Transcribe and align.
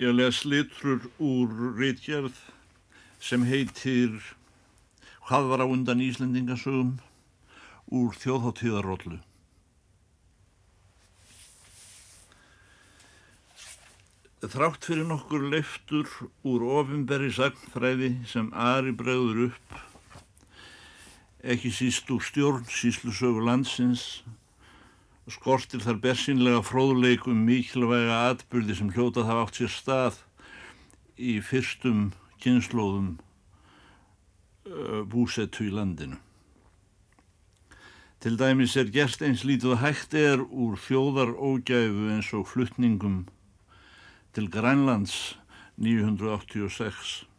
Ég 0.00 0.14
les 0.16 0.36
litrur 0.48 1.02
úr 1.20 1.50
rítgerð 1.76 2.36
sem 3.20 3.42
heitir 3.44 4.14
Hvað 5.28 5.48
var 5.50 5.62
á 5.62 5.66
undan 5.68 6.00
Íslendingasögum 6.00 6.94
úr 7.92 8.16
þjóðháttíðarrollu. 8.22 9.18
Þrátt 14.40 14.88
fyrir 14.88 15.04
nokkur 15.04 15.44
leiftur 15.52 16.08
úr 16.48 16.64
ofinberi 16.80 17.28
sagnfræði 17.36 18.10
sem 18.32 18.48
Ari 18.56 18.96
bregður 18.96 19.50
upp, 19.50 19.78
ekki 21.44 21.76
síst 21.76 22.08
úr 22.08 22.24
stjórn 22.24 22.64
síslusögu 22.72 23.44
landsins, 23.44 24.24
skortir 25.28 25.82
þar 25.84 26.00
bersinlega 26.02 26.62
fróðleik 26.64 27.26
um 27.28 27.44
mikilvæga 27.44 28.16
atbyrði 28.30 28.78
sem 28.78 28.90
hljótað 28.94 29.28
hafa 29.28 29.44
átt 29.46 29.60
sér 29.60 29.74
stað 29.74 30.18
í 31.20 31.36
fyrstum 31.44 32.10
kynnslóðum 32.40 33.12
uh, 34.70 35.02
búsettu 35.04 35.68
í 35.68 35.74
landinu. 35.74 36.16
Til 38.20 38.36
dæmis 38.36 38.76
er 38.76 38.90
gert 38.92 39.22
eins 39.24 39.46
lítið 39.48 39.78
hægt 39.80 40.14
er 40.16 40.42
úr 40.44 40.76
þjóðar 40.76 41.32
ógæfu 41.36 42.10
eins 42.12 42.32
og 42.36 42.48
fluttningum 42.50 43.22
til 44.36 44.50
Grænlands 44.52 45.38
986. 45.80 47.29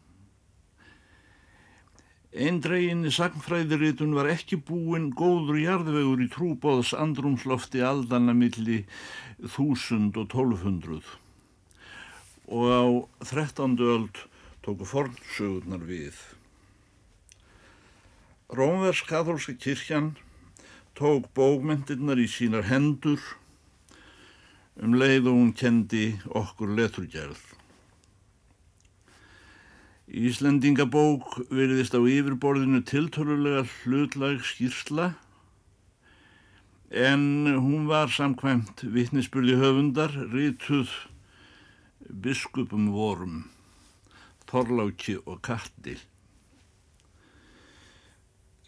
Eindreginni 2.31 3.12
sagnfræðiritun 3.12 4.13
var 4.16 4.30
ekki 4.31 4.55
búinn 4.63 5.09
góður 5.20 5.58
jarðvegur 5.59 6.22
í 6.23 6.30
trúbóðs 6.31 6.94
andrumslofti 6.95 7.81
aldana 7.84 8.31
milli 8.31 8.85
1000 9.44 10.16
og 10.16 10.30
1200 10.31 11.02
og 12.48 12.63
á 12.72 12.84
13. 13.27 13.75
öld 13.83 14.23
tóku 14.64 14.88
fornsögurnar 14.88 15.83
við. 15.83 16.16
Rómversk-katholska 18.56 19.59
kirkjan 19.59 20.13
tók 20.95 21.28
bókmyndirnar 21.36 22.19
í 22.19 22.31
sínar 22.31 22.67
hendur 22.72 23.19
um 24.80 24.95
leið 24.95 25.28
og 25.28 25.36
hún 25.36 25.52
kendi 25.52 26.13
okkur 26.31 26.78
leturgerð. 26.80 27.61
Íslendingabók 30.12 31.38
veriðist 31.48 31.94
á 31.95 32.04
yfirborðinu 32.04 32.81
tiltölulega 32.84 33.62
hlutlag 33.64 34.42
skýrsla 34.44 35.06
en 36.92 37.22
hún 37.48 37.86
var 37.88 38.12
samkvæmt 38.12 38.84
vittnisspurði 38.92 39.53
höfundar 39.62 40.12
rituð 40.34 40.92
biskupum 42.12 42.90
vorum, 42.92 43.45
Þorláki 44.52 45.16
og 45.23 45.40
Katti. 45.48 45.94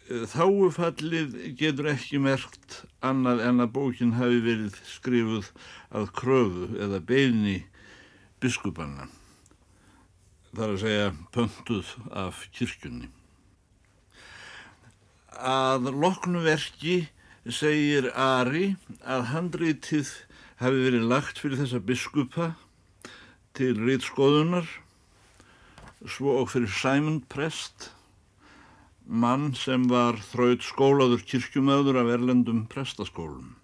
Þáufallið 0.08 1.34
getur 1.60 1.90
ekki 1.92 2.22
merkt 2.24 2.78
annað 3.04 3.42
en 3.50 3.60
að 3.66 3.74
bókin 3.76 4.16
hafi 4.16 4.40
verið 4.48 4.80
skrifuð 4.94 5.52
að 5.92 6.08
kröfu 6.16 6.70
eða 6.86 7.02
beini 7.04 7.58
biskupanna 8.40 9.10
þar 10.54 10.74
að 10.74 10.80
segja 10.84 11.08
pöntuð 11.34 11.90
af 12.14 12.44
kirkjunni. 12.54 13.10
Að 15.34 15.90
loknu 15.90 16.44
verki 16.44 17.08
segir 17.50 18.10
Ari 18.14 18.76
að 19.02 19.26
handrítið 19.32 20.12
hafi 20.62 20.86
verið 20.86 21.10
lagt 21.10 21.42
fyrir 21.42 21.60
þessa 21.60 21.82
biskupa 21.82 22.52
til 23.54 23.74
rítskoðunar 23.82 24.68
svo 26.04 26.38
og 26.42 26.50
fyrir 26.52 26.70
Sæmund 26.70 27.26
Prest, 27.32 27.90
mann 29.04 29.52
sem 29.56 29.86
var 29.88 30.18
þraut 30.30 30.64
skólaður 30.64 31.24
kirkjumöður 31.28 32.00
af 32.02 32.10
erlendum 32.16 32.64
prestaskólum. 32.70 33.54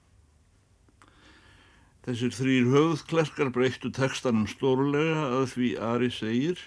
Þessir 2.04 2.32
þrýr 2.32 2.68
höfðklerkar 2.72 3.50
breyttu 3.52 3.90
textanum 3.92 4.46
stórlega 4.48 5.26
að 5.36 5.50
því 5.54 5.70
Ari 5.84 6.08
segir 6.12 6.62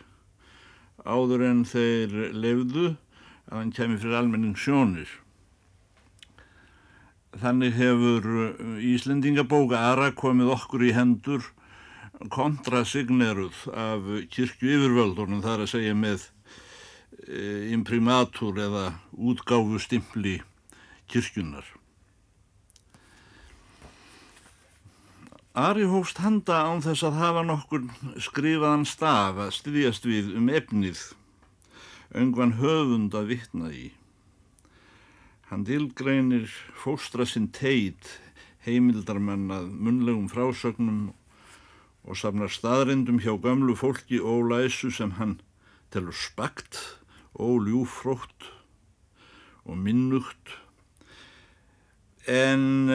áður 1.05 1.43
en 1.49 1.63
þeir 1.67 2.13
lefðu 2.33 2.93
að 3.49 3.57
hann 3.57 3.73
kemi 3.75 3.99
fyrir 3.99 4.19
almenning 4.19 4.55
sjónir. 4.59 5.09
Þannig 7.33 7.73
hefur 7.75 8.27
Íslendingabóka 8.77 9.79
Ara 9.91 10.11
komið 10.15 10.53
okkur 10.53 10.85
í 10.85 10.93
hendur 10.93 11.49
kontrasigneruð 12.31 13.65
af 13.73 14.05
kirkju 14.31 14.75
yfirvöldunum 14.77 15.41
þar 15.43 15.65
að 15.65 15.71
segja 15.73 15.95
með 15.97 16.27
e, 17.27 17.73
imprimatur 17.73 18.59
eða 18.61 18.85
útgáfu 19.17 19.81
stimpli 19.81 20.37
kirkjunar. 21.09 21.65
Ari 25.53 25.83
hófst 25.85 26.17
handa 26.17 26.63
án 26.65 26.79
þess 26.81 27.03
að 27.05 27.17
hafa 27.21 27.41
nokkur 27.45 27.83
skrifaðan 28.25 28.87
staf 28.89 29.37
að 29.37 29.51
styðjast 29.53 30.07
við 30.09 30.31
um 30.39 30.47
efnið, 30.49 31.01
öngvan 32.17 32.55
höfund 32.57 33.13
að 33.13 33.27
vitna 33.29 33.69
í. 33.69 33.83
Hann 35.51 35.65
tilgreinir 35.67 36.47
fóstra 36.73 37.27
sinn 37.29 37.51
teit, 37.53 38.15
heimildarmenn 38.65 39.53
að 39.53 39.67
munlegum 39.77 40.25
frásögnum 40.31 41.13
og 42.01 42.17
safnar 42.17 42.49
staðrindum 42.49 43.21
hjá 43.21 43.37
gamlu 43.37 43.77
fólki 43.77 44.17
ólæsu 44.17 44.89
sem 44.89 45.13
hann 45.21 45.37
telur 45.93 46.17
spakt, 46.17 46.81
óljúfrótt 47.37 48.49
og 49.69 49.77
minnugt. 49.77 50.57
En... 52.25 52.89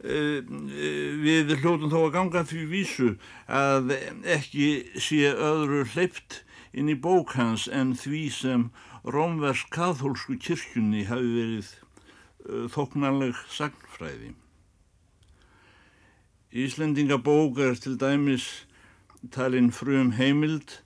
Uh, 0.00 0.40
Eh, 0.80 1.10
við 1.20 1.50
hljóðum 1.60 1.90
þó 1.92 1.98
að 2.06 2.14
ganga 2.14 2.40
því 2.48 2.62
vísu 2.70 3.08
að 3.52 3.90
ekki 4.24 4.68
sé 4.96 5.28
öðru 5.28 5.82
hleypt 5.92 6.38
inn 6.72 6.88
í 6.88 6.96
bók 6.96 7.34
hans 7.36 7.66
en 7.68 7.92
því 7.98 8.20
sem 8.32 8.62
rómversk 9.04 9.68
kathólsku 9.74 10.38
kirkjunni 10.40 11.04
hafi 11.10 11.32
verið 11.34 11.68
eh, 11.68 12.64
þoknanleg 12.72 13.36
sagnfræði. 13.52 14.32
Íslendingabók 16.50 17.60
er 17.60 17.76
til 17.76 17.98
dæmis 18.00 18.46
talinn 19.34 19.68
frum 19.74 20.14
heimild 20.16 20.78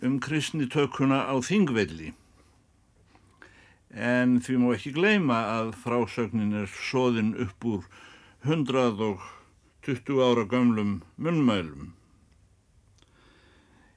um 0.00 0.16
kristnitökuna 0.16 1.26
á 1.28 1.36
Þingvelli 1.44 2.14
en 3.92 4.38
því 4.40 4.56
má 4.62 4.70
ekki 4.72 4.94
gleyma 4.96 5.42
að 5.58 5.74
frásögnin 5.82 6.56
er 6.62 6.72
soðin 6.72 7.34
upp 7.44 7.68
úr 7.68 7.84
120 8.44 9.18
ára 10.18 10.44
gamlum 10.44 11.02
munnmælum. 11.16 11.94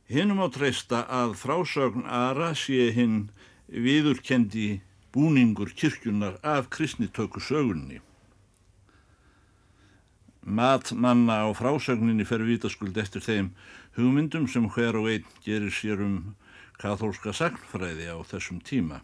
Hinnum 0.06 0.38
á 0.45 0.47
treysta 0.53 1.00
að 1.09 1.33
frásögn 1.33 2.06
Ara 2.06 2.51
sé 2.53 2.91
hinn 2.94 3.31
viðurkendi 3.66 4.81
búningur 5.09 5.73
kirkjunar 5.73 6.38
af 6.45 6.69
kristnitöku 6.69 7.41
sögunni. 7.41 8.01
Matmanna 10.45 11.41
á 11.41 11.50
frásögninni 11.57 12.25
fer 12.29 12.45
vitaskuld 12.45 12.97
eftir 13.01 13.25
þeim 13.25 13.50
hugmyndum 13.97 14.45
sem 14.45 14.69
hver 14.69 15.01
og 15.01 15.09
einn 15.09 15.25
gerir 15.41 15.73
sér 15.73 16.06
um 16.06 16.35
kathólska 16.77 17.33
sagnfræði 17.33 18.13
á 18.13 18.22
þessum 18.22 18.62
tíma. 18.62 19.01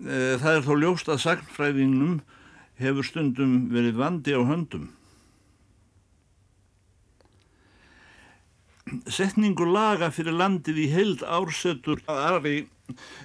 Það 0.00 0.56
er 0.56 0.64
þó 0.66 0.72
ljóst 0.80 1.10
að 1.12 1.22
sagnfræðingnum 1.26 2.20
hefur 2.80 3.06
stundum 3.06 3.68
verið 3.72 3.98
vandi 4.00 4.34
á 4.34 4.40
höndum. 4.42 4.90
Setningu 9.06 9.66
laga 9.68 10.10
fyrir 10.12 10.36
landið 10.36 10.80
í 10.82 10.88
heild 10.92 11.22
ársetur 11.24 12.02
að 12.10 12.24
aðri 12.28 12.56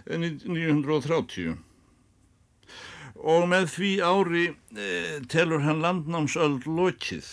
1930 0.07 1.57
og 3.18 3.47
með 3.50 3.65
því 3.74 3.91
ári 4.06 4.44
e, 4.77 4.88
telur 5.25 5.63
hann 5.65 5.81
landnámsöld 5.81 6.68
lokið. 6.69 7.25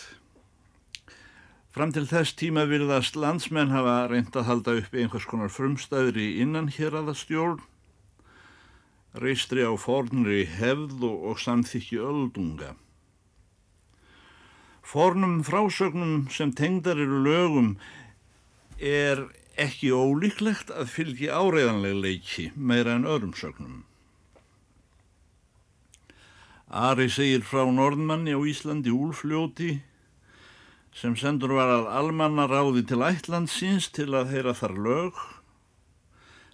Fram 1.75 1.91
til 1.93 2.07
þess 2.09 2.33
tíma 2.39 2.65
virðast 2.65 3.19
landsmenn 3.19 3.73
hafa 3.75 4.07
reynd 4.09 4.35
að 4.35 4.47
halda 4.49 4.75
upp 4.81 4.95
einhvers 4.97 5.27
konar 5.29 5.53
frumstæðri 5.53 6.39
innan 6.41 6.71
hér 6.73 6.97
aða 7.03 7.13
stjórn 7.19 7.61
reistri 9.21 9.63
á 9.63 9.71
fornri 9.79 10.43
hefð 10.57 11.03
og, 11.07 11.39
samþykki 11.39 11.99
öldunga. 11.99 12.75
Fornum 14.85 15.41
frásögnum 15.43 16.29
sem 16.29 16.51
tengdar 16.53 16.99
eru 17.01 17.23
lögum 17.25 17.75
er 18.77 19.25
ekki 19.57 19.89
ólíklegt 19.95 20.69
að 20.69 20.91
fylgi 20.91 21.31
áreiðanlega 21.31 22.01
leiki 22.03 22.51
meira 22.55 22.95
en 22.99 23.07
öðrum 23.07 23.33
sögnum. 23.33 23.83
Ari 26.69 27.07
segir 27.09 27.45
frá 27.47 27.63
norðmanni 27.71 28.35
á 28.35 28.41
Íslandi 28.43 28.91
úlfljóti 28.91 29.79
sem 30.95 31.15
sendur 31.19 31.55
var 31.55 31.71
að 31.71 31.89
almanna 31.91 32.47
ráði 32.47 32.85
til 32.87 33.01
ætlandsins 33.03 33.89
til 33.95 34.11
að 34.15 34.31
heyra 34.31 34.53
þar 34.55 34.75
lög, 34.79 35.17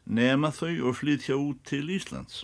nema 0.06 0.50
þau 0.54 0.90
og 0.90 0.98
flytja 0.98 1.38
út 1.38 1.62
til 1.70 1.92
Íslands. 1.94 2.42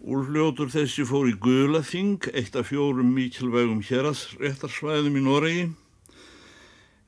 Úrljótur 0.00 0.70
þessi 0.72 1.04
fór 1.04 1.26
í 1.28 1.34
Gulaþing, 1.36 2.24
eitt 2.32 2.54
af 2.56 2.70
fjórum 2.70 3.10
mikilvægum 3.12 3.82
hérasréttarsvæðum 3.84 5.18
í 5.20 5.24
Noregi, 5.26 5.66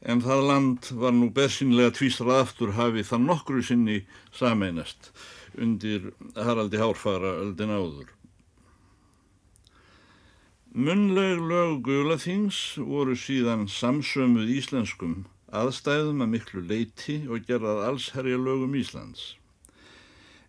en 0.04 0.20
það 0.20 0.42
land 0.50 0.90
var 1.00 1.16
nú 1.16 1.30
bersinlega 1.32 1.94
tvístrað 1.96 2.42
aftur 2.42 2.74
hafið 2.76 3.08
það 3.08 3.24
nokkru 3.30 3.64
sinni 3.64 4.02
sameinast 4.36 5.08
undir 5.56 6.10
Haraldi 6.36 6.84
Hárfara 6.84 7.32
öldin 7.40 7.72
áður. 7.72 8.12
Munleg 10.76 11.40
lög 11.40 11.80
Gulaþings 11.88 12.76
voru 12.76 13.16
síðan 13.16 13.70
samsömuð 13.72 14.52
íslenskum 14.60 15.22
aðstæðum 15.48 16.26
að 16.26 16.34
miklu 16.36 16.68
leiti 16.68 17.22
og 17.24 17.48
gerðað 17.48 17.86
allsherja 17.88 18.36
lögum 18.36 18.76
Íslands 18.76 19.30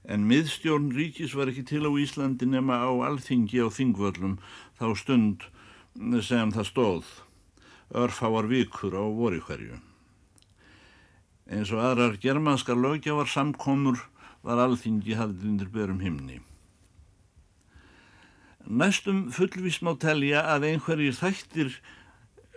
en 0.03 0.27
miðstjórn 0.27 0.91
ríkis 0.95 1.35
var 1.37 1.51
ekki 1.51 1.63
til 1.67 1.85
á 1.87 1.91
Íslandi 1.95 2.47
nema 2.49 2.81
á 2.83 2.91
alþingi 3.07 3.63
á 3.63 3.67
þingvöllum 3.71 4.37
þá 4.79 4.87
stund 4.99 5.47
sem 6.25 6.51
það 6.51 6.69
stóð 6.69 7.11
örfáar 7.93 8.47
vikur 8.49 8.95
á 8.97 9.05
vori 9.05 9.39
hverju. 9.39 9.77
Eins 11.47 11.71
og 11.71 11.83
aðrar 11.83 12.17
germanskar 12.17 12.79
lögjafar 12.79 13.29
samkomur 13.29 13.99
var 14.43 14.59
alþingi 14.63 15.15
haldið 15.19 15.49
undir 15.51 15.69
berum 15.71 16.01
himni. 16.01 16.39
Næstum 18.63 19.27
fullvís 19.35 19.81
má 19.83 19.93
telja 19.99 20.45
að 20.53 20.69
einhverjir 20.71 21.15
þættir 21.19 21.75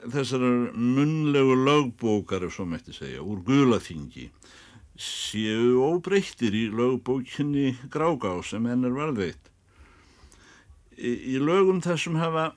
þessar 0.06 0.44
munlegu 0.72 1.56
lögbókar, 1.66 2.46
ef 2.46 2.54
svo 2.54 2.66
mætti 2.69 2.94
segja, 2.94 3.25
úr 3.26 3.42
gulaþingi 3.44 4.31
séu 5.02 5.82
óbreyttir 5.84 6.54
í 6.56 6.66
lögbókinni 6.72 7.76
Grágá 7.93 8.38
sem 8.44 8.64
henn 8.69 8.87
er 8.87 8.94
varðveitt. 8.96 9.50
Í, 10.96 11.37
lögum 11.43 11.82
þessum 11.84 12.16
hafa 12.16 12.50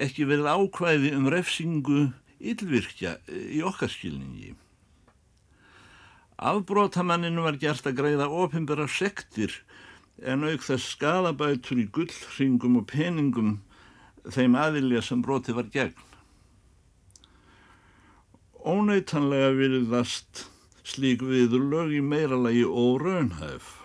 ekki 0.00 0.26
verið 0.26 0.48
ákvæði 0.50 1.12
um 1.14 1.28
refsingu 1.30 2.00
yllvirkja 2.40 3.18
í 3.30 3.62
okkarskilningi. 3.66 4.54
Afbrótamanninu 6.40 7.44
var 7.44 7.58
gert 7.60 7.86
að 7.86 7.98
greiða 8.00 8.30
ofinbæra 8.32 8.88
sektir 8.88 9.52
en 10.24 10.46
auk 10.48 10.64
þess 10.64 10.94
skadabætur 10.94 11.82
í 11.82 11.88
gullringum 11.92 12.78
og 12.80 12.86
peningum 12.88 13.58
þeim 14.28 14.56
aðilja 14.56 15.02
sem 15.04 15.20
broti 15.24 15.52
var 15.56 15.68
gegn. 15.72 16.08
Óneitanlega 18.60 19.52
virðast 19.56 20.48
slík 20.86 21.22
viðurlög 21.26 21.94
í 21.98 22.00
meira 22.04 22.38
lagi 22.38 22.64
óraunhæf 22.64 23.76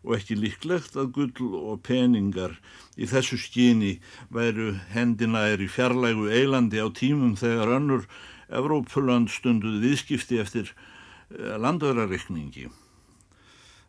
og 0.00 0.14
ekki 0.16 0.36
líklegt 0.38 0.96
að 0.96 1.12
gull 1.16 1.56
og 1.60 1.82
peningar 1.84 2.56
í 2.96 3.08
þessu 3.08 3.36
skíni 3.40 3.98
væru 4.32 4.72
hendinæri 4.94 5.68
fjarlægu 5.68 6.30
eilandi 6.32 6.80
á 6.80 6.88
tímum 6.88 7.36
þegar 7.40 7.76
önnur 7.76 8.06
Evrópuland 8.50 9.30
stunduð 9.30 9.78
viðskipti 9.84 10.40
eftir 10.42 10.72
eh, 10.72 11.54
landöðrarikningi 11.60 12.70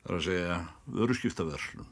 þar 0.04 0.18
að 0.18 0.26
segja 0.28 0.60
vöruskiptaverslun. 0.92 1.88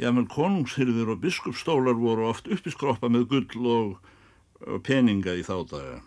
Jámel 0.00 0.28
konungshyrðir 0.30 1.10
og 1.12 1.20
biskupstólar 1.24 1.98
voru 1.98 2.28
oft 2.30 2.48
uppiskroppa 2.48 3.10
með 3.10 3.26
gull 3.32 3.74
og 3.74 4.80
peninga 4.86 5.34
í 5.36 5.44
þá 5.44 5.56
daga. 5.68 5.98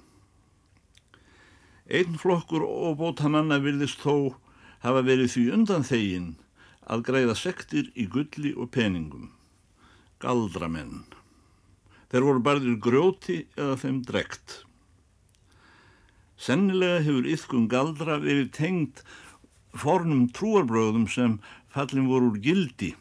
Einn 1.91 2.15
flokkur 2.19 2.63
og 2.63 2.99
bótamanna 3.01 3.59
virðist 3.63 4.03
þó 4.03 4.37
hafa 4.83 5.03
verið 5.03 5.33
því 5.33 5.43
undan 5.57 5.83
þegin 5.87 6.29
að 6.87 7.03
greiða 7.09 7.35
sektir 7.35 7.89
í 7.95 8.07
gulli 8.11 8.53
og 8.55 8.71
peningum. 8.75 9.31
Galdramenn. 10.23 11.03
Þeir 12.11 12.27
voru 12.27 12.43
barðir 12.45 12.79
grjóti 12.79 13.37
eða 13.57 13.75
þeim 13.81 13.99
drekt. 14.07 14.63
Sennilega 16.39 17.03
hefur 17.03 17.27
yfkun 17.35 17.69
galdra 17.71 18.19
verið 18.23 18.51
tengt 18.55 19.03
fornum 19.75 20.27
trúarbröðum 20.35 21.07
sem 21.09 21.39
fallin 21.73 22.07
voru 22.11 22.31
úr 22.31 22.39
gildi 22.43 22.93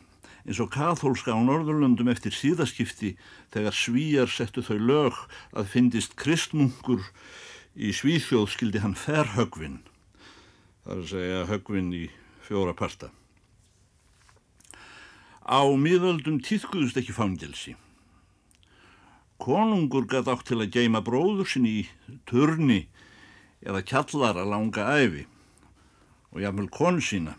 eins 0.42 0.58
og 0.62 0.72
kathólska 0.74 1.34
á 1.34 1.38
Norðurlöndum 1.38 2.10
eftir 2.10 2.34
síðaskipti 2.34 3.12
þegar 3.54 3.76
svíjar 3.76 4.30
settu 4.30 4.64
þau 4.66 4.78
lög 4.80 5.18
að 5.54 5.70
fyndist 5.70 6.16
kristmungur 6.18 7.04
Í 7.72 7.88
Svíþjóð 7.96 8.50
skildi 8.52 8.82
hann 8.82 8.92
ferhögvin, 8.92 9.78
þar 10.84 10.98
að 10.98 11.06
segja 11.08 11.44
högvin 11.48 11.92
í 11.96 12.02
fjóra 12.44 12.74
parta. 12.76 13.08
Á 15.40 15.64
miðöldum 15.72 16.42
týðkuðust 16.44 16.98
ekki 17.00 17.14
fangelsi. 17.16 17.72
Konungur 19.40 20.04
gæti 20.04 20.30
átt 20.30 20.44
til 20.50 20.60
að 20.60 20.74
geima 20.74 21.00
bróður 21.00 21.48
sin 21.48 21.64
í 21.66 21.78
turni 22.28 22.84
eða 23.64 23.80
kjallara 23.88 24.44
langa 24.44 24.84
æfi 24.92 25.24
og 26.32 26.42
jáfnvel 26.44 26.68
konu 26.72 27.00
sína, 27.00 27.38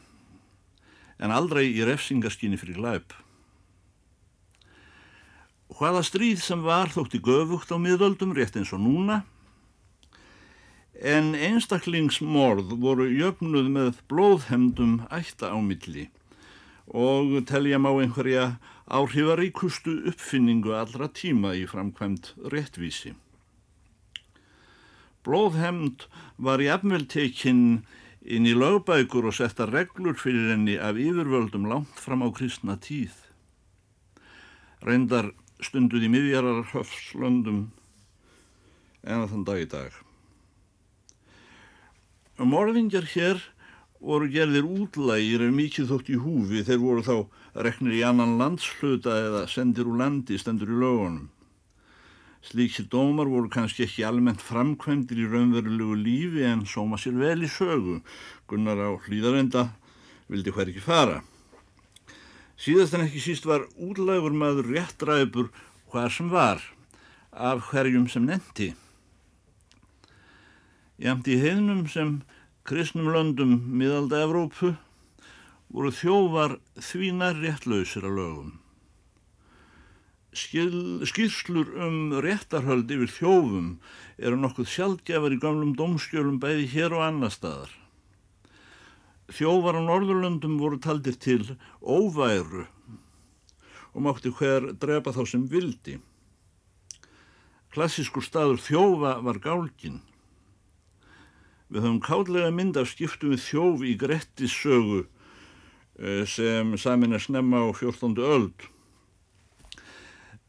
en 1.21 1.31
aldrei 1.33 1.67
í 1.69 1.85
refsingaskynni 1.85 2.57
fyrir 2.57 2.81
glæp. 2.81 3.13
Hvaða 5.73 6.01
stríð 6.05 6.41
sem 6.41 6.65
var 6.65 6.89
þótti 6.93 7.21
göfugt 7.21 7.69
á 7.69 7.77
miðöldum 7.77 8.33
rétt 8.33 8.57
eins 8.57 8.73
og 8.73 8.81
núna, 8.81 9.21
en 11.03 11.33
einstaklingsmorð 11.35 12.77
voru 12.79 13.09
jöfnuð 13.11 13.65
með 13.75 13.97
blóðhemdum 14.07 15.01
ætta 15.11 15.51
á 15.51 15.59
milli 15.59 16.07
og 16.87 17.35
telja 17.47 17.79
má 17.79 17.89
einhverja 17.91 18.45
áhrifaríkustu 18.87 19.97
uppfinningu 20.11 20.71
allra 20.75 21.09
tíma 21.11 21.53
í 21.59 21.65
framkvæmt 21.67 22.33
réttvísi. 22.51 23.13
Blóðhemd 25.23 26.07
var 26.37 26.63
jafnvel 26.63 27.05
tekinn 27.07 27.83
inn 28.23 28.47
í 28.47 28.55
lögbækur 28.55 29.27
og 29.27 29.35
setta 29.35 29.67
reglur 29.67 30.15
fyrir 30.19 30.51
henni 30.53 30.75
af 30.79 30.99
yfirvöldum 30.99 31.67
langt 31.71 31.99
fram 31.99 32.23
á 32.23 32.31
kristna 32.35 32.75
tíð. 32.79 33.15
Reyndar 34.83 35.31
stunduð 35.63 36.07
í 36.07 36.11
miðjarar 36.11 36.67
höfslöndum 36.71 37.69
en 39.03 39.27
þann 39.27 39.47
dag 39.47 39.63
í 39.63 39.69
dag. 39.71 40.02
Morðingjar 42.41 43.05
hér 43.13 43.41
voru 44.01 44.25
gerðir 44.33 44.65
útlægir 44.65 45.43
ef 45.45 45.51
mikið 45.53 45.91
þótt 45.91 46.07
í 46.09 46.15
húfi 46.17 46.63
þeir 46.65 46.79
voru 46.81 47.03
þá 47.05 47.61
reknir 47.61 47.93
í 47.93 48.01
annan 48.07 48.39
landsluta 48.39 49.13
eða 49.27 49.43
sendir 49.47 49.85
úr 49.85 49.99
landi 50.01 50.39
stendur 50.41 50.71
í 50.73 50.79
lögunum. 50.81 51.29
Slíkir 52.43 52.89
dómar 52.89 53.29
voru 53.29 53.51
kannski 53.53 53.85
ekki 53.85 54.03
almennt 54.03 54.41
framkvæmdir 54.41 55.21
í 55.21 55.29
raunverulegu 55.29 55.95
lífi 55.95 56.43
en 56.49 56.65
sóma 56.65 56.97
sér 56.97 57.21
vel 57.21 57.45
í 57.45 57.51
sögu. 57.53 58.01
Gunnar 58.49 58.81
á 58.81 58.89
hlýðarenda 59.05 59.69
vildi 60.27 60.51
hver 60.51 60.73
ekki 60.73 60.81
fara. 60.83 61.21
Síðast 62.57 62.97
en 62.97 63.05
ekki 63.05 63.21
síst 63.21 63.45
var 63.45 63.69
útlægur 63.77 64.33
maður 64.33 64.73
réttræpur 64.73 65.53
hver 65.93 66.09
sem 66.09 66.33
var 66.33 66.65
af 67.31 67.69
hverjum 67.69 68.09
sem 68.09 68.25
nefndi. 68.25 68.73
Jamt 71.03 71.27
í 71.27 71.33
heiðnum 71.35 71.81
sem 71.91 72.11
kristnum 72.63 73.09
löndum 73.11 73.57
miðalda 73.75 74.21
Evrópu 74.23 74.69
voru 75.67 75.89
þjóvar 75.91 76.53
þvínar 76.79 77.41
réttlausir 77.43 78.05
að 78.07 78.19
lögum. 78.21 78.53
Skýrslur 80.33 81.73
um 81.83 81.97
réttarhöld 82.23 82.93
yfir 82.95 83.11
þjófum 83.17 83.65
eru 84.15 84.39
nokkuð 84.39 84.69
sjálfgjafar 84.75 85.35
í 85.35 85.41
gamlum 85.43 85.73
domskjölum 85.75 86.39
bæði 86.39 86.69
hér 86.71 86.95
og 86.95 87.03
annar 87.09 87.35
staðar. 87.35 87.75
Þjóvar 89.27 89.75
á 89.75 89.81
Norðurlöndum 89.83 90.55
voru 90.61 90.79
taldir 90.79 91.19
til 91.19 91.43
óværu 91.83 92.63
og 93.91 94.07
mátti 94.07 94.31
hver 94.39 94.71
drepa 94.79 95.11
þá 95.11 95.21
sem 95.35 95.45
vildi. 95.51 95.99
Klassískur 97.75 98.23
staður 98.23 98.63
þjófa 98.63 99.17
var 99.27 99.43
gálginn 99.43 99.99
Við 101.73 101.81
höfum 101.81 102.01
kállega 102.05 102.51
mynd 102.53 102.77
af 102.77 102.91
skiptum 102.91 103.31
við 103.33 103.39
þjóf 103.47 103.81
í 103.81 103.95
Grettis 103.97 104.53
sögu 104.53 104.99
eh, 105.97 106.21
sem 106.29 106.75
samin 106.77 107.17
er 107.17 107.23
snemma 107.23 107.63
á 107.65 107.73
14. 107.73 108.13
öld. 108.21 108.67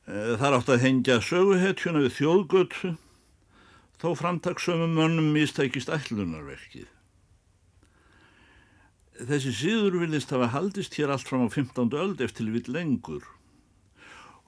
Eh, 0.04 0.34
þar 0.36 0.58
átt 0.58 0.72
að 0.74 0.84
hengja 0.84 1.22
söguhetjuna 1.24 2.02
við 2.04 2.18
þjóðgötu 2.18 2.90
þó 4.02 4.10
framtagsömmum 4.20 4.92
mönnum 4.98 5.30
mistækist 5.32 5.88
ætlunarverkið. 5.88 6.90
Þessi 9.14 9.54
síður 9.54 10.02
vilist 10.02 10.34
hafa 10.34 10.50
haldist 10.52 10.98
hér 10.98 11.14
allt 11.14 11.24
fram 11.24 11.46
á 11.46 11.48
15. 11.48 11.88
öld 11.96 12.20
eftir 12.20 12.52
vill 12.52 12.68
lengur. 12.68 13.24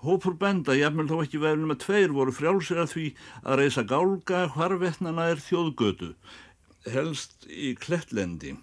Hópur 0.04 0.34
benda, 0.36 0.74
jafnvel 0.76 1.06
þó 1.08 1.22
ekki 1.22 1.38
verðum 1.40 1.72
að 1.72 1.86
tveir 1.86 2.12
voru 2.12 2.34
frjálsir 2.36 2.82
að 2.82 2.90
því 2.92 3.04
að 3.40 3.60
reysa 3.62 3.84
gálga 3.88 4.42
hvarvetnana 4.52 5.30
er 5.32 5.40
þjóðgötu, 5.40 6.10
helst 6.92 7.46
í 7.50 7.74
klettlendi 7.78 8.54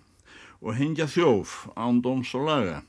og 0.63 0.77
hengja 0.77 1.07
þjóf 1.11 1.55
ándóms 1.75 2.31
og 2.37 2.47
laga. 2.47 2.79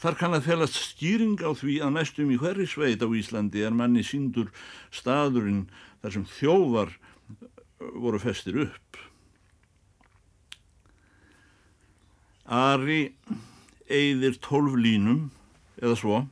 Þar 0.00 0.16
kann 0.16 0.36
að 0.36 0.46
felast 0.48 0.78
skýring 0.80 1.36
á 1.44 1.52
því 1.52 1.76
að 1.84 1.94
næstum 1.98 2.32
í 2.32 2.38
hverri 2.40 2.64
sveit 2.68 3.04
á 3.04 3.08
Íslandi 3.08 3.60
er 3.60 3.76
manni 3.76 4.00
síndur 4.06 4.48
staðurinn 4.88 5.66
þar 6.00 6.14
sem 6.16 6.26
þjóðar 6.38 6.94
voru 8.00 8.20
festir 8.22 8.62
upp. 8.64 9.00
Ari 12.48 13.12
eigðir 13.90 14.40
tólf 14.42 14.74
línum 14.80 15.28
eða 15.80 15.96
svo 16.00 16.22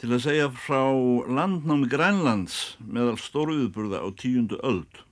til 0.00 0.10
að 0.12 0.24
segja 0.26 0.48
frá 0.52 0.92
landnámi 1.28 1.88
Grænlands 1.88 2.76
meðal 2.80 3.16
stóruðburða 3.20 4.02
á 4.04 4.08
tíundu 4.16 4.58
öld. 4.64 5.05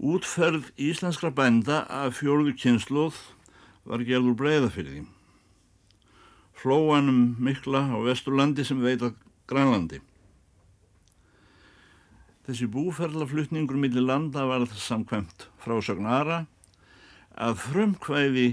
Útferð 0.00 0.70
íslenskra 0.80 1.28
bænda 1.28 1.82
af 1.92 2.16
fjóruðu 2.22 2.54
kynsluð 2.56 3.18
var 3.84 4.00
gerður 4.08 4.38
breyðafyrði. 4.40 5.02
Flóanum 6.56 7.36
mikla 7.36 7.84
á 7.92 7.96
vesturlandi 8.04 8.64
sem 8.64 8.80
veita 8.80 9.12
Grænlandi. 9.50 10.00
Þessi 12.48 12.70
búferðlaflutningur 12.72 13.76
millir 13.76 14.06
landa 14.08 14.46
var 14.48 14.64
það 14.64 14.80
samkvæmt 14.86 15.46
frásagnara 15.60 16.40
að 17.36 17.60
frumkvæði 17.66 18.48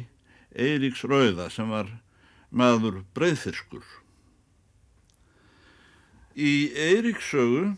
Eiríks 0.51 1.07
Rauða 1.07 1.47
sem 1.53 1.71
var 1.71 1.89
maður 2.51 3.01
breyðfirskur. 3.15 3.87
Í 6.37 6.69
Eiríksögu, 6.75 7.77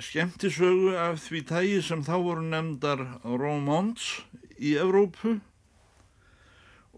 skemmtisögu 0.00 0.94
af 0.96 1.20
því 1.26 1.40
tægi 1.48 1.80
sem 1.84 2.02
þá 2.04 2.16
voru 2.24 2.44
nefndar 2.46 3.02
Rómóns 3.24 4.22
í 4.56 4.74
Evrópu 4.80 5.38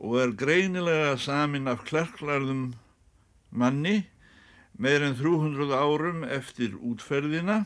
og 0.03 0.17
er 0.23 0.33
greinilega 0.39 1.17
samin 1.19 1.71
af 1.71 1.85
klerklarðum 1.87 2.73
manni 3.51 4.01
meir 4.79 5.05
en 5.05 5.15
300 5.19 5.77
árum 5.77 6.23
eftir 6.25 6.75
útferðina, 6.81 7.65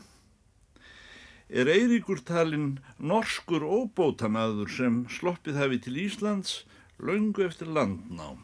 er 1.49 1.69
Eiríkur 1.71 2.19
talinn 2.27 2.77
norskur 2.99 3.63
óbótamaður 3.63 4.69
sem 4.73 4.99
sloppið 5.09 5.61
hafi 5.61 5.79
til 5.85 5.95
Íslands 6.03 6.59
laungu 6.99 7.45
eftir 7.47 7.71
landnám. 7.71 8.43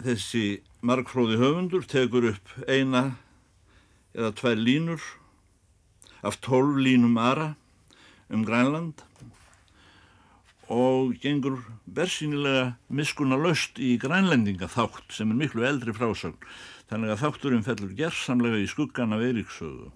Þessi 0.00 0.62
markfróði 0.84 1.38
höfundur 1.40 1.86
tekur 1.88 2.32
upp 2.32 2.52
eina 2.68 3.16
eða 4.16 4.32
tvær 4.32 4.56
línur 4.56 5.02
af 6.24 6.40
tólf 6.40 6.80
línum 6.80 7.18
ara 7.20 7.54
um 8.32 8.44
Grænland 8.44 9.04
og 10.72 11.12
gengur 11.22 11.60
bersýnilega 11.86 12.74
miskuna 12.88 13.36
löst 13.38 13.78
í 13.78 13.94
grænlendinga 14.02 14.66
þátt 14.66 15.12
sem 15.14 15.30
er 15.30 15.38
miklu 15.44 15.62
eldri 15.68 15.94
frásögn 15.94 16.40
þannig 16.90 17.12
að 17.12 17.22
þátturinn 17.22 17.66
fellur 17.66 17.94
gerðsamlega 18.00 18.58
í 18.62 18.66
skuggan 18.70 19.14
af 19.14 19.22
Eiríksögu. 19.26 19.92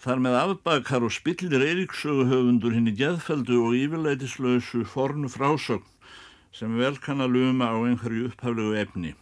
Þar 0.00 0.20
með 0.24 0.36
afbakar 0.40 1.04
og 1.04 1.12
spillir 1.12 1.62
Eiríksögu 1.62 2.26
höfundur 2.30 2.74
hinn 2.74 2.88
í 2.88 2.96
geðfeldu 2.96 3.60
og 3.66 3.78
yfirleitislausu 3.78 4.86
fornu 4.88 5.30
frásögn 5.30 5.86
sem 6.56 6.78
vel 6.80 6.96
kann 6.98 7.22
að 7.22 7.36
luma 7.36 7.70
á 7.70 7.78
einhverju 7.78 8.30
upphaflegu 8.32 8.78
efni, 8.80 9.12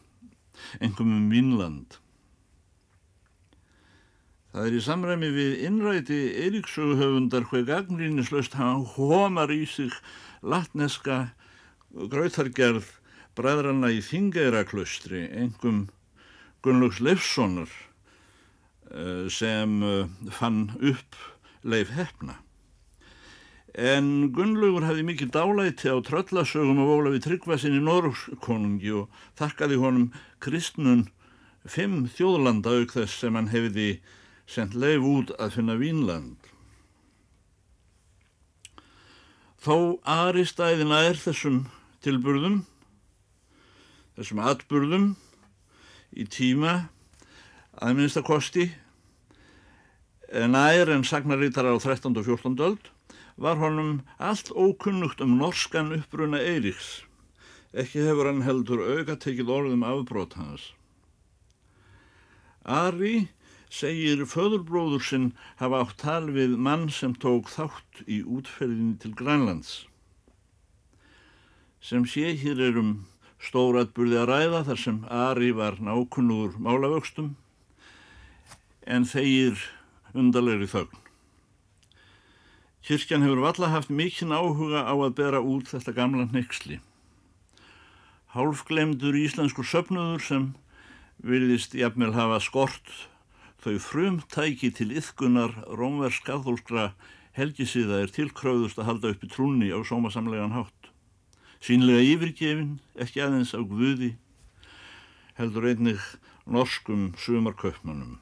engum 0.81 1.11
um 1.13 1.27
Vínland. 1.29 1.99
Það 4.59 4.67
er 4.67 4.75
í 4.75 4.79
samræmi 4.83 5.29
við 5.31 5.61
innræti 5.69 6.17
Eiríksöguhöfundar 6.43 7.45
hver 7.47 7.61
gagnrýnislaust 7.69 8.57
hann 8.59 8.81
homar 8.97 9.53
í 9.55 9.61
sig 9.71 9.95
latneska 10.43 11.19
grautargerð 11.95 12.89
bræðrana 13.39 13.93
í 13.95 14.01
Þingeiraklaustri, 14.03 15.29
engum 15.31 15.85
Gunnlaugs 16.67 16.99
Leifssonar 16.99 17.71
eh, 18.91 19.31
sem 19.31 19.79
eh, 19.87 20.11
fann 20.41 20.73
upp 20.83 21.23
Leif 21.63 21.95
Hefna. 21.95 22.41
En 23.79 24.33
Gunnlaugur 24.35 24.91
hefði 24.91 25.07
mikið 25.13 25.35
dálæti 25.39 25.95
á 25.95 26.03
tröllasögum 26.03 26.83
af 26.83 26.95
Ólafi 26.99 27.23
Tryggvasin 27.29 27.79
í 27.79 27.87
Norrkonungi 27.87 28.97
og 29.05 29.25
þakkaði 29.39 29.83
honum 29.87 30.13
kristnun 30.43 31.07
fimm 31.63 32.09
þjóðlanda 32.11 32.75
auk 32.75 32.99
þess 32.99 33.23
sem 33.23 33.39
hann 33.39 33.55
hefði 33.55 33.93
sendt 34.49 34.77
leif 34.79 35.05
út 35.05 35.33
að 35.37 35.59
finna 35.59 35.77
Vínland. 35.77 36.37
Þó 39.59 39.99
Ari 40.09 40.47
stæðina 40.49 41.03
er 41.11 41.19
þessum 41.21 41.65
tilburðum, 42.05 42.63
þessum 44.17 44.41
atburðum 44.41 45.09
í 46.17 46.25
tíma 46.31 46.89
að 47.79 47.99
minnstakosti 47.99 48.71
nær 50.29 50.93
en 50.95 51.05
sagnarítar 51.05 51.69
á 51.69 51.75
13. 51.77 52.15
og 52.17 52.25
14. 52.25 52.57
öld 52.65 52.89
var 53.39 53.59
honum 53.61 54.01
allt 54.19 54.51
ókunnugt 54.51 55.21
um 55.21 55.37
norskan 55.39 55.93
uppbruna 55.95 56.41
Eiríks. 56.43 57.03
Ekki 57.73 58.03
hefur 58.07 58.31
hann 58.31 58.47
heldur 58.47 58.81
auka 58.83 59.19
tekið 59.21 59.53
orðum 59.53 59.85
afbrót 59.87 60.35
hans. 60.39 60.73
Ari 62.65 63.29
segir 63.69 64.25
föðurbróður 64.29 65.05
sinn 65.05 65.29
hafa 65.61 65.83
átt 65.85 65.99
tal 66.03 66.31
við 66.33 66.57
mann 66.57 66.89
sem 66.93 67.15
tók 67.15 67.51
þátt 67.53 68.03
í 68.07 68.23
útferðinni 68.25 68.97
til 69.03 69.13
Grænlands. 69.19 69.87
Sem 71.81 72.07
sé 72.09 72.33
hér 72.41 72.61
er 72.71 72.79
um 72.81 72.93
stóratburði 73.39 74.19
að 74.23 74.31
ræða 74.33 74.63
þar 74.71 74.81
sem 74.85 75.03
Ari 75.09 75.51
var 75.55 75.79
nákunnugur 75.79 76.57
málavöxtum 76.59 77.35
en 78.89 79.05
þeir 79.07 79.61
undarlegri 80.17 80.67
þögn. 80.71 81.05
Kirkjan 82.89 83.25
hefur 83.27 83.43
valla 83.45 83.69
haft 83.69 83.93
mikinn 83.93 84.33
áhuga 84.33 84.87
á 84.89 84.95
að 84.97 85.17
bera 85.19 85.43
út 85.45 85.69
þetta 85.69 85.93
gamla 85.93 86.25
neyksli. 86.33 86.81
Hálfglemdur 88.33 89.17
íslenskur 89.19 89.67
söpnuður 89.67 90.25
sem 90.25 90.47
virðist 91.21 91.77
jafnvel 91.77 92.15
hafa 92.17 92.41
skort 92.41 92.93
þau 93.63 93.79
frumtæki 93.83 94.71
til 94.75 94.93
yfkunar 95.01 95.55
rómversk-gathólskra 95.79 96.93
helgisíða 97.39 98.05
er 98.05 98.13
tilkröðust 98.15 98.79
að 98.79 98.89
halda 98.91 99.13
upp 99.15 99.25
í 99.27 99.31
trúni 99.33 99.71
á 99.75 99.79
sómasamlegan 99.87 100.55
hátt. 100.55 100.93
Sýnlega 101.59 102.05
yfirgefin, 102.07 102.79
ekki 102.95 103.23
aðeins 103.25 103.55
á 103.55 103.61
guði, 103.63 104.13
heldur 105.39 105.67
einnig 105.71 106.03
norskum 106.47 107.13
sumarkaupmannum. 107.19 108.19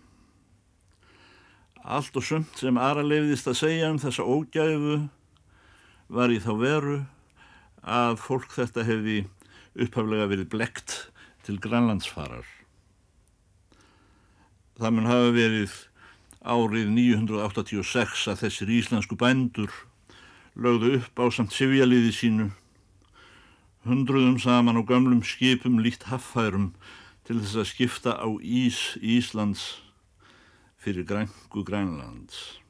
Allt 1.84 2.16
og 2.18 2.24
sumt 2.26 2.56
sem 2.58 2.80
Ara 2.80 3.04
leiðist 3.04 3.46
að 3.46 3.60
segja 3.60 3.92
um 3.92 4.00
þessa 4.02 4.24
ógæfu 4.24 4.96
var 6.08 6.32
í 6.34 6.40
þá 6.42 6.52
veru 6.58 6.98
að 7.86 8.18
fólk 8.24 8.56
þetta 8.56 8.88
hefði 8.88 9.20
upphaflega 9.76 10.26
verið 10.32 10.50
blekt 10.50 10.96
til 11.46 11.60
grænlandsfarar. 11.62 12.55
Það 14.76 14.92
mun 14.92 15.08
hafa 15.08 15.32
verið 15.32 15.74
árið 16.44 16.90
986 16.92 18.26
að 18.28 18.42
þessir 18.44 18.72
íslensku 18.76 19.16
bændur 19.18 19.72
lögðu 20.52 20.98
upp 21.00 21.22
á 21.22 21.26
samt 21.32 21.56
sifjaliði 21.56 22.12
sínu 22.12 22.50
hundruðum 23.86 24.36
saman 24.42 24.76
á 24.76 24.82
gamlum 24.84 25.22
skipum 25.24 25.78
líkt 25.80 26.08
haffærum 26.10 26.74
til 27.26 27.38
þess 27.40 27.56
að 27.62 27.70
skipta 27.70 28.14
á 28.18 28.28
Ís 28.42 28.98
Íslands 29.00 29.64
fyrir 30.76 31.06
grængu 31.06 31.64
grænlands. 31.66 32.60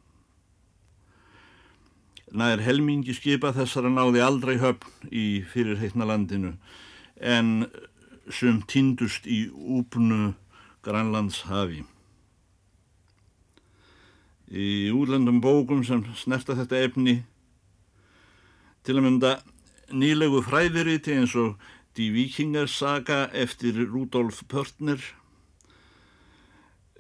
Nær 2.36 2.62
helmingi 2.62 3.14
skipa 3.16 3.52
þessara 3.56 3.90
náði 3.92 4.22
aldrei 4.24 4.56
höfn 4.60 5.10
í 5.10 5.42
fyrirheitna 5.50 6.08
landinu 6.08 6.54
en 7.18 7.66
sem 8.30 8.62
tindust 8.68 9.26
í 9.26 9.46
úpnu 9.50 10.34
grænlands 10.84 11.44
hafi. 11.50 11.84
Í 14.46 14.92
úrlendum 14.94 15.40
bókum 15.42 15.82
sem 15.84 16.04
snerta 16.14 16.54
þetta 16.54 16.84
efni 16.86 17.16
til 18.86 18.94
að 18.94 19.08
mynda 19.08 19.32
nýlegu 19.90 20.38
fræðiriti 20.46 21.16
eins 21.18 21.34
og 21.38 21.56
Die 21.96 22.12
Vikingarsaga 22.12 23.30
eftir 23.32 23.78
Rudolf 23.88 24.42
Pörtner 24.52 25.00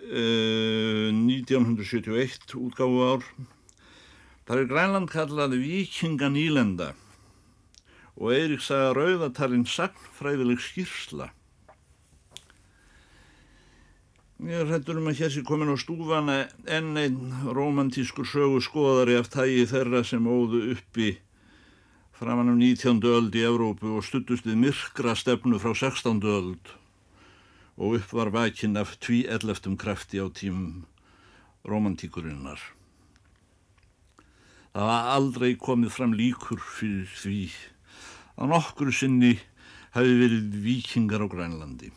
1971 0.00 2.16
eh, 2.16 2.54
útgáfu 2.56 3.02
ár. 3.04 3.26
Það 4.46 4.62
er 4.62 4.70
Grænland 4.70 5.10
kallað 5.12 5.58
Vikinganýlenda 5.60 6.94
og 8.16 8.32
Eirík 8.32 8.64
sagði 8.64 8.94
rauðatalinn 8.96 9.68
sagnfræðileg 9.68 10.62
skýrsla. 10.64 11.28
Ég 14.36 14.68
hættur 14.68 14.98
um 15.00 15.06
að 15.08 15.22
hér 15.22 15.30
sé 15.32 15.40
komin 15.48 15.72
á 15.72 15.80
stúfana 15.80 16.34
enn 16.68 16.98
einn 17.00 17.30
romantískur 17.56 18.26
sögu 18.28 18.58
skoðari 18.60 19.14
af 19.16 19.30
tægi 19.32 19.62
þeirra 19.70 20.02
sem 20.04 20.28
óðu 20.28 20.60
uppi 20.74 21.14
framan 22.12 22.52
af 22.52 22.58
19. 22.60 23.00
öld 23.00 23.32
í 23.32 23.46
Evrópu 23.48 23.94
og 23.96 24.04
stuttust 24.04 24.44
við 24.44 24.60
myrkra 24.66 25.16
stefnu 25.16 25.56
frá 25.56 25.72
16. 25.72 26.20
öld 26.20 26.74
og 27.80 27.96
upp 27.96 28.12
var 28.12 28.34
vakinn 28.36 28.76
af 28.76 28.98
tví 29.00 29.24
elleftum 29.24 29.80
krafti 29.80 30.20
á 30.20 30.28
tímum 30.28 30.84
romantíkurinnar. 31.64 32.60
Það 34.76 34.90
var 34.92 35.12
aldrei 35.16 35.54
komið 35.56 35.96
fram 35.96 36.12
líkur 36.12 36.60
fyrir 36.60 37.08
því 37.24 37.44
að 38.36 38.52
nokkru 38.52 38.92
sinni 38.92 39.38
hafi 39.96 40.18
verið 40.26 40.60
vikingar 40.60 41.24
á 41.24 41.26
Grænlandi. 41.32 41.96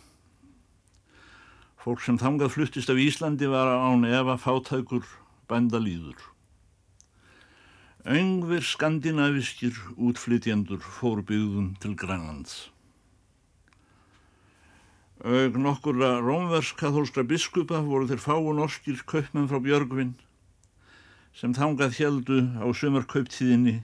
Fólk 1.80 2.02
sem 2.04 2.18
þangað 2.20 2.52
fluttist 2.56 2.90
af 2.92 3.00
Íslandi 3.00 3.48
var 3.48 3.70
án 3.72 4.04
efa 4.04 4.36
fátækur 4.36 5.06
bændalýður. 5.48 6.20
Öngver 8.04 8.64
skandinaviskir 8.64 9.78
útflytjendur 9.96 10.84
fór 10.84 11.24
byggðum 11.24 11.74
til 11.80 11.96
Grænlands. 11.96 12.68
Ög 15.24 15.56
nokkura 15.60 16.18
rómversk-kathólskra 16.24 17.24
biskupa 17.28 17.80
voru 17.84 18.08
þeir 18.12 18.24
fáu 18.24 18.52
norskir 18.56 19.00
kaupmenn 19.08 19.48
frá 19.52 19.60
Björgvinn 19.64 20.14
sem 21.36 21.56
þangað 21.56 21.96
heldu 22.00 22.40
á 22.60 22.68
sumarkauptíðinni 22.76 23.82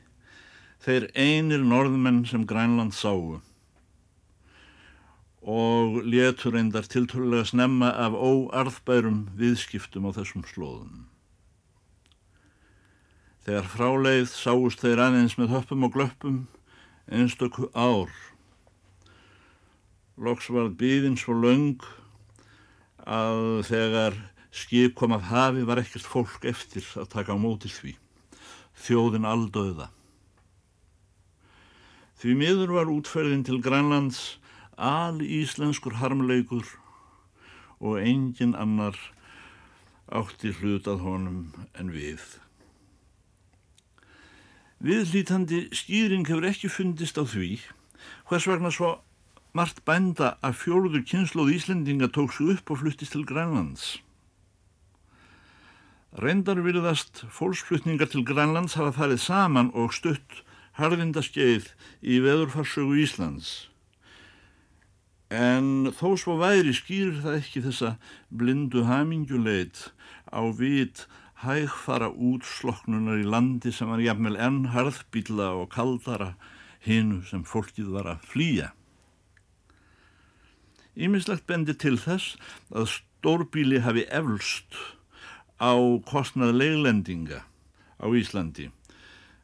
þeir 0.83 1.09
einir 1.15 1.63
norðmenn 1.63 2.23
sem 2.27 2.47
Grænland 2.47 2.95
sáu 2.95 3.39
og 5.45 6.01
létur 6.09 6.55
reyndar 6.55 6.87
tilturlega 6.89 7.45
snemma 7.45 7.91
af 7.93 8.17
óarðbærum 8.17 9.27
viðskiptum 9.37 10.09
á 10.09 10.17
þessum 10.17 10.45
slóðum. 10.49 11.05
Þegar 13.45 13.69
fráleið 13.69 14.29
sáust 14.33 14.81
þeir 14.81 15.03
aðeins 15.05 15.37
með 15.37 15.53
höppum 15.53 15.85
og 15.85 15.93
glöppum 15.93 16.39
einstöku 17.05 17.69
ár. 17.77 18.09
Loks 20.17 20.49
var 20.49 20.73
byðin 20.73 21.19
svo 21.19 21.37
laung 21.37 21.83
að 23.05 23.61
þegar 23.69 24.17
Skip 24.55 24.95
kom 24.95 25.11
af 25.11 25.27
hafi 25.27 25.65
var 25.67 25.81
ekkert 25.81 26.07
fólk 26.07 26.45
eftir 26.47 26.85
að 26.95 27.09
taka 27.11 27.35
á 27.35 27.37
móti 27.37 27.67
því. 27.67 27.91
Þjóðin 28.85 29.27
aldauða. 29.27 29.89
Því 32.15 32.35
miður 32.39 32.71
var 32.77 32.91
útferðin 32.91 33.43
til 33.43 33.59
Grænlands 33.59 34.37
al 34.77 35.21
íslenskur 35.21 35.99
harmleikur 36.01 36.65
og 37.79 37.99
engin 37.99 38.55
annar 38.55 38.97
átti 40.11 40.53
hlutað 40.53 41.01
honum 41.01 41.53
en 41.73 41.91
við. 41.93 42.21
Viðlítandi 44.85 45.65
skýring 45.73 46.27
hefur 46.27 46.45
ekki 46.51 46.69
fundist 46.69 47.17
á 47.17 47.23
því 47.25 47.57
hvers 48.29 48.47
vegna 48.49 48.71
svo 48.73 48.91
margt 49.55 49.79
bænda 49.87 50.35
að 50.43 50.57
fjóruður 50.61 51.05
kynsloð 51.09 51.53
Íslendinga 51.55 52.09
tók 52.11 52.33
svo 52.35 52.51
upp 52.53 52.73
og 52.73 52.81
fluttist 52.81 53.15
til 53.15 53.23
Grænlands. 53.25 54.01
Reyndar 56.19 56.59
virðast 56.63 57.23
fólksflutningar 57.31 58.11
til 58.11 58.25
Grænlands 58.27 58.75
hafa 58.79 58.91
farið 58.99 59.23
saman 59.23 59.71
og 59.73 59.95
stutt 59.95 60.43
harðindaskeið 60.79 61.71
í 62.03 62.19
veðurfarsögu 62.23 62.99
Íslands. 63.03 63.71
En 65.33 65.89
þó 65.89 66.13
svo 66.21 66.37
væri 66.37 66.73
skýr 66.77 67.21
það 67.23 67.37
ekki 67.39 67.61
þessa 67.65 67.95
blindu 68.29 68.83
haminguleit 68.85 69.89
á 70.29 70.41
vit 70.53 71.07
hægfara 71.41 72.11
útsloknunar 72.13 73.23
í 73.23 73.25
landi 73.25 73.73
sem 73.73 73.89
var 73.89 74.03
jafnvel 74.03 74.37
enn 74.37 74.69
harðbíla 74.73 75.49
og 75.61 75.71
kaldara 75.73 76.35
hinu 76.85 77.23
sem 77.25 77.43
fólkið 77.43 77.89
var 77.97 78.11
að 78.13 78.27
flýja. 78.29 78.69
Ímislegt 80.95 81.47
bendi 81.49 81.73
til 81.73 81.97
þess 81.99 82.37
að 82.71 82.93
stórbíli 82.93 83.81
hafi 83.81 84.05
eflst 84.13 84.77
á 85.59 85.73
kostnað 86.05 86.55
leilendinga 86.61 87.41
á 87.99 88.05
Íslandi 88.13 88.69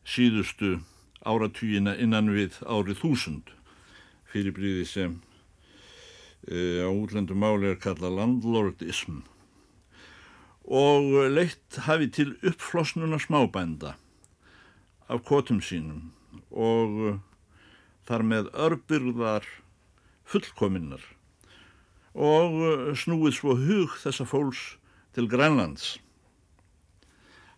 síðustu 0.05 0.79
áratýjina 1.25 1.97
innan 1.97 2.31
við 2.33 2.61
árið 2.65 3.01
þúsund 3.01 3.51
fyrirbríði 4.31 4.85
sem 4.87 5.19
á 6.49 6.89
útlendum 6.89 7.37
máli 7.37 7.69
er 7.71 7.79
kallað 7.81 8.17
landlordism 8.17 9.21
og 10.65 11.11
leitt 11.33 11.81
hafi 11.85 12.07
til 12.09 12.35
uppflosnuna 12.41 13.19
smábænda 13.21 13.95
af 15.11 15.23
kvotum 15.27 15.59
sínum 15.61 16.11
og 16.49 17.19
þar 18.07 18.23
með 18.25 18.51
örbyrðar 18.67 19.45
fullkominnar 20.25 21.03
og 22.15 22.95
snúið 22.97 23.35
svo 23.37 23.55
hug 23.55 23.97
þessa 24.01 24.25
fólks 24.27 24.63
til 25.15 25.27
Grænlands. 25.31 25.99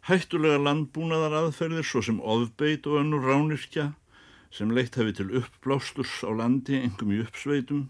Hættulega 0.04 0.60
landbúnaðar 0.60 1.38
aðferðir 1.40 1.86
svo 1.88 2.02
sem 2.06 2.20
ofbeit 2.20 2.88
og 2.90 3.00
önnur 3.02 3.24
ránirkja 3.26 3.94
sem 4.54 4.74
leitt 4.74 4.98
hafi 5.00 5.14
til 5.18 5.32
uppblásturs 5.40 6.22
á 6.28 6.30
landi 6.34 6.78
engum 6.82 7.14
í 7.14 7.22
uppsveitum 7.24 7.88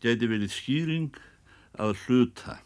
gæti 0.00 0.28
verið 0.30 0.52
skýring 0.54 1.16
að 1.80 1.96
hluta. 2.04 2.58